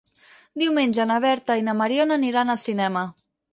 [0.61, 3.07] Diumenge na Berta i na Mariona aniran al cinema.